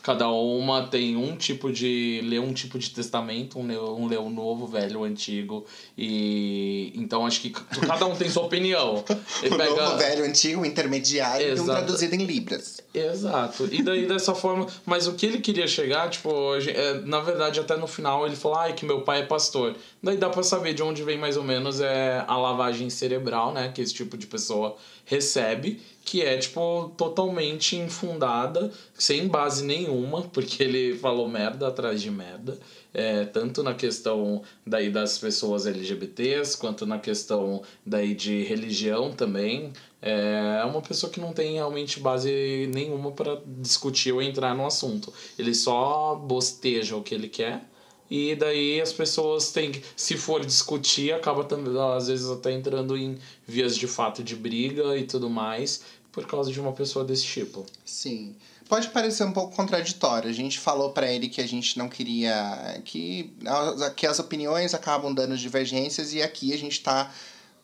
Cada 0.06 0.28
uma 0.28 0.86
tem 0.86 1.16
um 1.16 1.34
tipo 1.34 1.72
de. 1.72 2.20
lê 2.22 2.38
um 2.38 2.52
tipo 2.52 2.78
de 2.78 2.90
testamento, 2.90 3.58
um 3.58 3.66
lê, 3.66 3.76
um 3.76 4.06
lê 4.06 4.16
o 4.16 4.30
novo, 4.30 4.64
velho, 4.64 5.00
o 5.00 5.02
antigo. 5.02 5.66
E. 5.98 6.92
Então 6.94 7.26
acho 7.26 7.40
que 7.40 7.50
cada 7.50 8.06
um 8.06 8.14
tem 8.14 8.30
sua 8.30 8.44
opinião. 8.44 9.02
O 9.46 9.56
pega... 9.56 9.75
novo, 9.75 9.96
velho, 9.98 10.25
antigo, 10.25 10.64
intermediário 10.64 11.48
Exato. 11.48 11.58
e 11.58 11.62
um 11.62 11.75
traduzido 11.75 12.14
em 12.14 12.25
Libras. 12.25 12.80
Exato. 12.94 13.68
E 13.70 13.82
daí 13.82 14.06
dessa 14.06 14.34
forma. 14.34 14.66
Mas 14.84 15.08
o 15.08 15.14
que 15.14 15.26
ele 15.26 15.40
queria 15.40 15.66
chegar, 15.66 16.08
tipo, 16.08 16.30
é, 16.54 17.00
na 17.00 17.20
verdade, 17.20 17.58
até 17.58 17.76
no 17.76 17.88
final 17.88 18.26
ele 18.26 18.36
falou, 18.36 18.58
ai, 18.58 18.75
que 18.75 18.84
meu 18.84 19.00
pai 19.00 19.20
é 19.20 19.26
pastor. 19.26 19.75
Daí 20.00 20.16
dá 20.16 20.30
pra 20.30 20.44
saber 20.44 20.72
de 20.72 20.82
onde 20.84 21.02
vem 21.02 21.18
mais 21.18 21.36
ou 21.36 21.42
menos 21.42 21.80
é 21.80 22.25
a 22.28 22.36
lavagem 22.36 22.88
cerebral, 22.90 23.52
né? 23.52 23.72
Que 23.75 23.82
esse 23.82 23.92
tipo 23.92 24.16
de 24.16 24.26
pessoa 24.28 24.76
recebe 25.04 25.80
que 26.06 26.22
é, 26.22 26.38
tipo, 26.38 26.92
totalmente 26.96 27.76
infundada, 27.76 28.70
sem 28.94 29.26
base 29.26 29.64
nenhuma, 29.64 29.96
porque 30.33 30.62
ele 30.62 30.97
falou 30.99 31.29
merda 31.29 31.69
atrás 31.69 32.00
de 32.00 32.11
merda, 32.11 32.59
é, 32.93 33.25
tanto 33.25 33.62
na 33.62 33.75
questão 33.75 34.43
daí 34.67 34.91
das 34.91 35.19
pessoas 35.19 35.67
LGBTs, 35.67 36.57
quanto 36.57 36.87
na 36.87 36.99
questão 36.99 37.62
daí 37.85 38.15
de 38.15 38.43
religião 38.45 39.12
também. 39.12 39.73
É 40.03 40.62
uma 40.65 40.81
pessoa 40.81 41.11
que 41.11 41.19
não 41.19 41.33
tem 41.33 41.55
realmente 41.55 41.99
base 41.99 42.71
nenhuma 42.73 43.11
para 43.11 43.41
discutir 43.59 44.12
ou 44.12 44.23
entrar 44.23 44.55
no 44.55 44.65
assunto. 44.65 45.12
Ele 45.38 45.55
só 45.55 46.15
bosteja 46.15 46.97
o 46.97 47.03
que 47.03 47.15
ele 47.15 47.29
quer. 47.29 47.65
E 48.09 48.37
daí 48.37 48.81
as 48.81 48.93
pessoas 48.93 49.50
têm 49.50 49.73
que, 49.73 49.83
se 49.97 50.17
for 50.17 50.45
discutir, 50.45 51.12
acaba 51.12 51.43
também, 51.43 51.75
às 51.97 52.07
vezes 52.07 52.31
até 52.31 52.53
entrando 52.53 52.97
em 52.97 53.19
vias 53.47 53.76
de 53.76 53.88
fato 53.88 54.23
de 54.23 54.37
briga 54.37 54.97
e 54.97 55.05
tudo 55.05 55.29
mais 55.29 55.83
por 56.12 56.26
causa 56.26 56.50
de 56.50 56.59
uma 56.59 56.73
pessoa 56.73 57.05
desse 57.05 57.25
tipo. 57.25 57.67
Sim. 57.85 58.35
Pode 58.68 58.88
parecer 58.88 59.25
um 59.25 59.32
pouco 59.32 59.54
contraditório. 59.54 60.28
A 60.28 60.32
gente 60.32 60.58
falou 60.58 60.90
para 60.90 61.11
ele 61.11 61.28
que 61.28 61.40
a 61.40 61.46
gente 61.46 61.78
não 61.78 61.88
queria. 61.88 62.80
que, 62.85 63.32
que 63.94 64.06
as 64.06 64.18
opiniões 64.18 64.75
acabam 64.75 65.14
dando 65.14 65.37
divergências 65.37 66.12
e 66.12 66.20
aqui 66.20 66.52
a 66.52 66.58
gente 66.58 66.73
está 66.73 67.12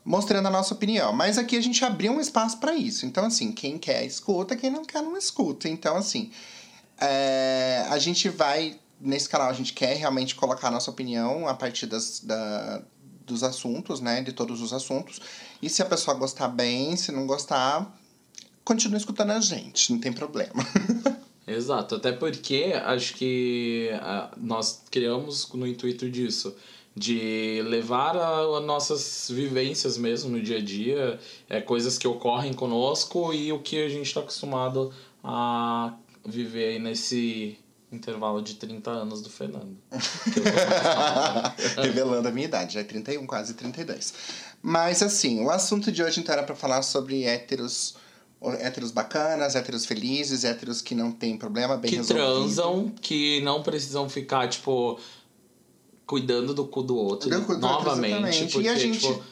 mostrando 0.05 0.47
a 0.47 0.51
nossa 0.51 0.75
opinião. 0.75 1.13
Mas 1.13 1.39
aqui 1.39 1.57
a 1.57 1.61
gente 1.61 1.85
abriu 1.85 2.13
um 2.13 2.21
espaço 2.21 2.59
para 2.59 2.75
isso. 2.75 3.05
Então, 3.05 3.27
assim, 3.27 3.51
quem 3.51 3.79
quer 3.79 4.05
escuta, 4.05 4.57
quem 4.57 4.71
não 4.71 4.85
quer 4.85 5.03
não 5.03 5.17
escuta. 5.17 5.69
Então, 5.69 5.97
assim, 5.97 6.31
é, 7.01 7.85
a 7.89 7.99
gente 7.99 8.29
vai. 8.29 8.79
Nesse 9.01 9.29
canal 9.29 9.51
a 9.51 9.53
gente 9.53 9.73
quer 9.73 9.97
realmente 9.97 10.37
colocar 10.37 10.69
a 10.69 10.71
nossa 10.71 10.89
opinião 10.89 11.49
a 11.49 11.55
partir 11.55 11.87
das, 11.87 12.21
da, 12.21 12.81
dos 13.27 13.43
assuntos, 13.43 14.01
né? 14.01 14.23
De 14.23 14.33
todos 14.33 14.61
os 14.61 14.73
assuntos. 14.73 15.21
E 15.61 15.69
se 15.69 15.83
a 15.83 15.85
pessoa 15.85 16.17
gostar 16.17 16.47
bem, 16.47 16.97
se 16.97 17.11
não 17.11 17.27
gostar, 17.27 17.93
continua 18.65 18.99
escutando 18.99 19.31
a 19.31 19.41
gente, 19.41 19.93
não 19.93 20.01
tem 20.01 20.13
problema. 20.13 20.67
Exato, 21.47 21.97
até 21.97 22.13
porque 22.13 22.73
acho 22.85 23.15
que 23.15 23.91
uh, 23.95 24.39
nós 24.41 24.83
criamos 24.91 25.51
no 25.53 25.67
intuito 25.67 26.09
disso, 26.09 26.55
de 26.95 27.63
levar 27.67 28.17
a, 28.17 28.39
a, 28.39 28.61
nossas 28.61 29.29
vivências 29.31 29.97
mesmo 29.97 30.31
no 30.31 30.41
dia 30.41 30.59
a 30.59 30.63
dia, 30.63 31.19
é, 31.49 31.61
coisas 31.61 31.99
que 31.99 32.07
ocorrem 32.07 32.53
conosco 32.53 33.33
e 33.33 33.53
o 33.53 33.59
que 33.59 33.83
a 33.83 33.89
gente 33.89 34.07
está 34.07 34.21
acostumado 34.21 34.93
a 35.25 35.95
viver 36.25 36.75
aí 36.75 36.79
nesse 36.79 37.59
intervalo 37.91 38.41
de 38.41 38.55
30 38.55 38.91
anos 38.91 39.21
do 39.21 39.29
Fernando. 39.29 39.77
Revelando 41.77 42.29
a 42.29 42.31
minha 42.31 42.47
idade, 42.47 42.75
já 42.75 42.81
é 42.81 42.85
31, 42.85 43.27
quase 43.27 43.55
32. 43.55 44.15
Mas 44.63 45.03
assim, 45.03 45.45
o 45.45 45.51
assunto 45.51 45.91
de 45.91 46.03
hoje 46.03 46.21
então 46.21 46.33
era 46.33 46.43
para 46.43 46.55
falar 46.55 46.83
sobre 46.83 47.25
héteros 47.25 47.97
héteros 48.61 48.91
bacanas, 48.91 49.55
héteros 49.55 49.87
felizes, 49.87 50.45
héteros 50.45 50.83
que 50.83 50.95
não 50.95 51.13
tem 51.13 51.37
problema, 51.37 51.77
bem 51.77 51.91
que 51.91 51.97
resolvido. 51.97 52.27
transam, 52.27 52.93
que 53.01 53.41
não 53.43 53.63
precisam 53.63 54.09
ficar, 54.09 54.49
tipo, 54.49 54.99
cuidando 56.07 56.53
do 56.53 56.67
cu 56.67 56.83
do 56.83 56.97
outro. 56.97 57.31
Do 57.31 57.43
cu 57.43 57.55
do 57.55 57.61
novamente. 57.61 58.43
Outro, 58.43 58.53
porque, 58.53 58.67
e 58.67 58.69
a 58.69 58.75
gente... 58.77 58.99
tipo, 58.99 59.23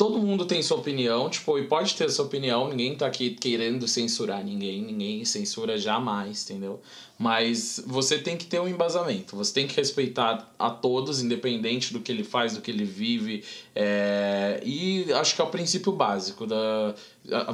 todo 0.00 0.18
mundo 0.18 0.46
tem 0.46 0.62
sua 0.62 0.78
opinião, 0.78 1.28
tipo, 1.28 1.58
e 1.58 1.66
pode 1.66 1.94
ter 1.94 2.08
sua 2.08 2.24
opinião, 2.24 2.70
ninguém 2.70 2.96
tá 2.96 3.06
aqui 3.06 3.32
querendo 3.32 3.86
censurar 3.86 4.42
ninguém, 4.42 4.80
ninguém 4.80 5.26
censura 5.26 5.76
jamais, 5.76 6.42
entendeu? 6.44 6.80
Mas 7.18 7.84
você 7.86 8.16
tem 8.16 8.34
que 8.34 8.46
ter 8.46 8.58
um 8.58 8.66
embasamento, 8.66 9.36
você 9.36 9.52
tem 9.52 9.66
que 9.66 9.76
respeitar 9.76 10.54
a 10.58 10.70
todos, 10.70 11.20
independente 11.20 11.92
do 11.92 12.00
que 12.00 12.10
ele 12.10 12.24
faz, 12.24 12.54
do 12.54 12.62
que 12.62 12.70
ele 12.70 12.86
vive. 12.86 13.44
É... 13.76 14.62
E 14.64 15.12
acho 15.12 15.36
que 15.36 15.42
é 15.42 15.44
o 15.44 15.50
princípio 15.50 15.92
básico. 15.92 16.46
Da... 16.46 16.94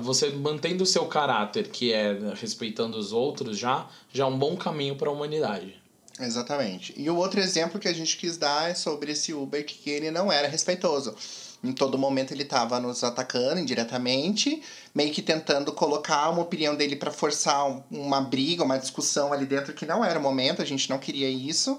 Você 0.02 0.30
mantendo 0.30 0.84
o 0.84 0.86
seu 0.86 1.06
caráter, 1.06 1.66
que 1.66 1.92
é 1.92 2.16
respeitando 2.40 2.96
os 2.96 3.12
outros, 3.12 3.58
já, 3.58 3.88
já 4.12 4.22
é 4.22 4.26
um 4.28 4.38
bom 4.38 4.56
caminho 4.56 4.94
para 4.94 5.08
a 5.08 5.12
humanidade. 5.12 5.74
Exatamente. 6.18 6.94
E 6.96 7.10
o 7.10 7.16
outro 7.16 7.40
exemplo 7.40 7.78
que 7.78 7.88
a 7.88 7.92
gente 7.92 8.16
quis 8.16 8.36
dar 8.36 8.70
é 8.70 8.74
sobre 8.74 9.12
esse 9.12 9.34
Uber 9.34 9.64
que 9.64 9.90
ele 9.90 10.10
não 10.10 10.32
era 10.32 10.48
respeitoso. 10.48 11.14
Em 11.62 11.72
todo 11.72 11.98
momento 11.98 12.32
ele 12.32 12.42
estava 12.42 12.78
nos 12.78 13.02
atacando 13.02 13.60
indiretamente, 13.60 14.62
meio 14.94 15.12
que 15.12 15.20
tentando 15.20 15.72
colocar 15.72 16.30
uma 16.30 16.42
opinião 16.42 16.74
dele 16.74 16.96
para 16.96 17.10
forçar 17.10 17.82
uma 17.90 18.20
briga, 18.20 18.62
uma 18.62 18.78
discussão 18.78 19.32
ali 19.32 19.44
dentro 19.44 19.74
que 19.74 19.84
não 19.84 20.04
era 20.04 20.18
o 20.18 20.22
momento, 20.22 20.62
a 20.62 20.64
gente 20.64 20.88
não 20.88 20.98
queria 20.98 21.28
isso. 21.28 21.78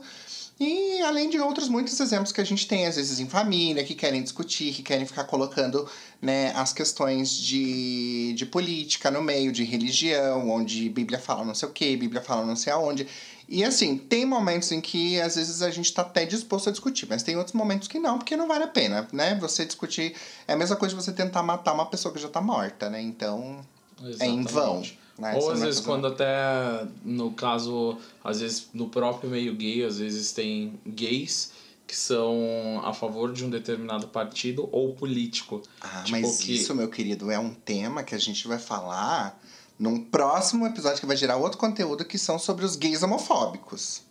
E 0.60 1.02
além 1.02 1.30
de 1.30 1.40
outros 1.40 1.70
muitos 1.70 2.00
exemplos 2.00 2.32
que 2.32 2.42
a 2.42 2.44
gente 2.44 2.68
tem, 2.68 2.88
às 2.88 2.96
vezes 2.96 3.20
em 3.20 3.30
família, 3.30 3.84
que 3.84 3.94
querem 3.94 4.24
discutir, 4.24 4.74
que 4.74 4.82
querem 4.82 5.06
ficar 5.06 5.26
colocando 5.26 5.88
né, 6.20 6.52
as 6.56 6.74
questões 6.74 7.32
de, 7.32 8.34
de 8.34 8.46
política 8.46 9.12
no 9.12 9.22
meio, 9.22 9.52
de 9.52 9.64
religião, 9.64 10.50
onde 10.50 10.90
Bíblia 10.90 11.20
fala 11.20 11.46
não 11.46 11.54
sei 11.54 11.70
o 11.70 11.72
que, 11.72 11.96
Bíblia 11.96 12.22
fala 12.22 12.44
não 12.44 12.56
sei 12.56 12.74
aonde. 12.74 13.08
E 13.48 13.64
assim, 13.64 13.98
tem 13.98 14.26
momentos 14.26 14.72
em 14.72 14.82
que 14.82 15.22
às 15.22 15.36
vezes 15.36 15.62
a 15.62 15.70
gente 15.70 15.94
tá 15.94 16.02
até 16.02 16.26
disposto 16.26 16.70
a 16.70 16.72
discutir, 16.72 17.08
mas 17.08 17.22
tem 17.22 17.38
outros 17.38 17.54
momentos 17.54 17.88
que 17.88 18.00
não, 18.00 18.18
porque 18.18 18.36
não 18.36 18.48
vale 18.48 18.64
a 18.64 18.68
pena, 18.68 19.08
né? 19.14 19.38
Você 19.40 19.64
discutir 19.64 20.16
é 20.48 20.54
a 20.54 20.58
mesma 20.58 20.76
coisa 20.76 20.96
de 20.96 21.02
você 21.02 21.14
tentar 21.14 21.44
matar 21.44 21.74
uma 21.74 21.86
pessoa 21.86 22.14
que 22.14 22.20
já 22.20 22.28
tá 22.28 22.42
morta, 22.42 22.90
né? 22.90 23.00
Então, 23.00 23.64
Exatamente. 24.02 24.24
é 24.24 24.28
em 24.28 24.44
vão. 24.44 24.84
Né? 25.18 25.36
Ou 25.36 25.52
às 25.52 25.62
vezes 25.62 25.80
quando 25.80 26.08
até, 26.08 26.86
no 27.04 27.32
caso, 27.32 27.98
às 28.24 28.40
vezes 28.40 28.68
no 28.74 28.90
próprio 28.90 29.30
meio 29.30 29.56
gay, 29.56 29.84
às 29.84 29.98
vezes 30.00 30.32
tem 30.32 30.80
gays 30.86 31.52
que 31.88 31.96
são 31.96 32.82
a 32.84 32.94
favor 32.94 33.32
de 33.32 33.46
um 33.46 33.50
determinado 33.50 34.10
partido 34.10 34.68
ou 34.72 34.94
político. 34.94 35.62
Ah, 35.80 36.04
tipo, 36.04 36.20
mas 36.20 36.38
que... 36.38 36.54
isso, 36.54 36.76
meu 36.76 36.90
querido, 36.90 37.32
é 37.32 37.40
um 37.40 37.54
tema 37.54 38.04
que 38.04 38.14
a 38.14 38.18
gente 38.18 38.46
vai 38.48 38.60
falar 38.60 39.42
num 39.80 40.04
próximo 40.04 40.68
episódio 40.68 41.00
que 41.00 41.06
vai 41.06 41.16
gerar 41.16 41.38
outro 41.38 41.58
conteúdo 41.58 42.04
que 42.04 42.18
são 42.18 42.38
sobre 42.38 42.66
os 42.66 42.76
gays 42.76 43.04
homofóbicos. 43.04 44.02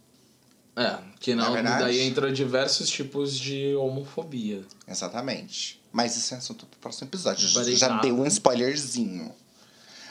É, 0.75 0.99
que 1.21 1.35
não, 1.35 1.57
é 1.57 1.63
daí 1.63 2.01
entra 2.01 2.31
diversos 2.33 2.89
tipos 2.89 3.39
de 3.39 3.75
homofobia. 3.77 4.63
Exatamente. 4.87 5.81
Mas 5.91 6.17
isso 6.17 6.35
é 6.35 6.37
assunto 6.37 6.67
pro 6.67 6.79
próximo 6.79 7.09
episódio. 7.09 7.49
Já 7.77 7.99
deu 8.01 8.21
um 8.21 8.27
spoilerzinho. 8.27 9.35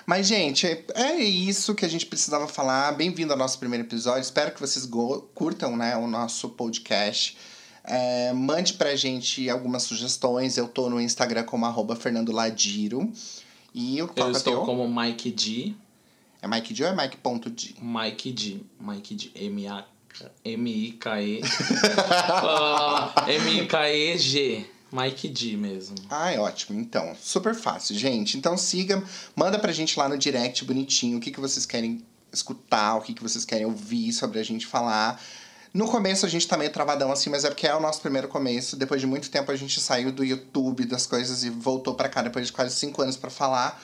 Mas, 0.06 0.28
gente, 0.28 0.68
é 0.94 1.16
isso 1.18 1.74
que 1.74 1.84
a 1.84 1.88
gente 1.88 2.06
precisava 2.06 2.48
falar. 2.48 2.92
Bem-vindo 2.92 3.34
ao 3.34 3.40
nosso 3.40 3.58
primeiro 3.58 3.86
episódio. 3.86 4.22
Espero 4.22 4.54
que 4.54 4.62
vocês 4.62 4.88
curtam 5.34 5.76
né, 5.76 5.98
o 5.98 6.06
nosso 6.06 6.50
podcast. 6.50 7.36
É, 7.84 8.32
mande 8.32 8.74
pra 8.74 8.96
gente 8.96 9.50
algumas 9.50 9.82
sugestões. 9.82 10.58
Eu 10.58 10.68
tô 10.68 10.92
no 10.92 11.02
Instagram 11.02 11.44
como 11.44 11.66
arroba 11.66 11.96
Fernando 11.96 12.32
Ladiro. 12.32 13.12
E 13.74 14.00
o 14.00 14.12
Eu 14.16 14.32
estou 14.32 14.58
teu? 14.58 14.62
como 14.62 14.88
Mike 14.88 15.32
D. 15.32 15.74
É 16.40 16.48
Mike 16.48 16.72
D 16.72 16.84
ou 16.84 16.90
é 16.92 16.96
Mike.d? 16.96 17.76
Mike 17.82 18.32
D. 18.32 18.60
Mike 18.80 19.16
D. 19.16 19.32
M-A... 19.36 19.86
M-I-K-E... 20.46 21.42
uh, 21.42 21.46
M-I-K-E-G. 23.28 24.75
Mike 24.96 25.28
D 25.28 25.58
mesmo. 25.58 25.96
Ah, 26.10 26.32
é 26.32 26.40
ótimo. 26.40 26.80
Então, 26.80 27.16
super 27.22 27.54
fácil, 27.54 27.96
gente. 27.96 28.38
Então 28.38 28.58
siga, 28.58 29.04
manda 29.36 29.60
pra 29.60 29.72
gente 29.72 29.98
lá 30.00 30.08
no 30.08 30.18
direct 30.18 30.64
bonitinho 30.64 31.18
o 31.18 31.22
que, 31.22 31.32
que 31.32 31.40
vocês 31.40 31.66
querem 31.66 32.04
escutar, 32.32 32.96
o 32.96 33.02
que, 33.02 33.14
que 33.14 33.24
vocês 33.24 33.44
querem 33.44 33.66
ouvir 33.66 34.14
sobre 34.14 34.40
a 34.40 34.44
gente 34.44 34.66
falar. 34.66 35.22
No 35.74 35.90
começo 35.90 36.26
a 36.26 36.30
gente 36.30 36.48
tá 36.48 36.58
meio 36.58 36.72
travadão 36.72 37.12
assim, 37.12 37.30
mas 37.30 37.44
é 37.44 37.50
porque 37.50 37.68
é 37.68 37.76
o 37.76 37.82
nosso 37.82 38.00
primeiro 38.00 38.30
começo. 38.30 38.78
Depois 38.78 39.02
de 39.02 39.08
muito 39.08 39.30
tempo 39.30 39.52
a 39.52 39.56
gente 39.56 39.82
saiu 39.82 40.12
do 40.12 40.24
YouTube, 40.24 40.86
das 40.86 41.06
coisas 41.06 41.44
e 41.44 41.50
voltou 41.50 41.96
para 41.96 42.08
cá 42.08 42.22
depois 42.22 42.48
de 42.48 42.54
quase 42.54 42.76
cinco 42.76 43.02
anos 43.02 43.18
para 43.18 43.30
falar. 43.30 43.82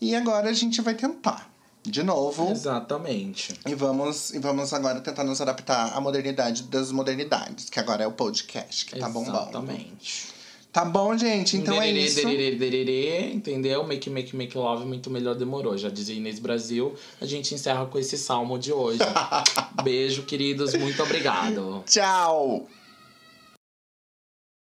E 0.00 0.14
agora 0.14 0.50
a 0.50 0.52
gente 0.52 0.82
vai 0.82 0.94
tentar. 0.94 1.50
De 1.82 2.02
novo. 2.02 2.50
Exatamente. 2.50 3.58
E 3.66 3.74
vamos, 3.74 4.30
e 4.30 4.38
vamos 4.38 4.72
agora 4.72 5.00
tentar 5.00 5.22
nos 5.22 5.40
adaptar 5.40 5.94
à 5.94 6.00
modernidade 6.00 6.62
das 6.64 6.90
modernidades, 6.90 7.68
que 7.68 7.78
agora 7.78 8.04
é 8.04 8.06
o 8.06 8.12
podcast, 8.12 8.86
que 8.86 8.98
tá 8.98 9.08
bombando. 9.08 9.50
Exatamente. 9.50 10.33
Tá 10.74 10.84
bom, 10.84 11.16
gente? 11.16 11.56
Então 11.56 11.78
dererê, 11.78 12.00
é 12.00 12.02
isso. 12.02 12.16
Dererê, 12.16 12.56
dererê, 12.56 13.32
entendeu? 13.32 13.84
Make, 13.86 14.10
make, 14.10 14.34
make 14.34 14.58
love, 14.58 14.84
muito 14.84 15.08
melhor 15.08 15.36
demorou. 15.36 15.78
Já 15.78 15.88
dizia 15.88 16.16
Inês 16.16 16.40
Brasil. 16.40 16.96
A 17.20 17.26
gente 17.26 17.54
encerra 17.54 17.86
com 17.86 17.96
esse 17.96 18.18
salmo 18.18 18.58
de 18.58 18.72
hoje. 18.72 18.98
Beijo, 19.84 20.24
queridos. 20.24 20.74
Muito 20.74 21.00
obrigado. 21.00 21.84
Tchau. 21.86 22.66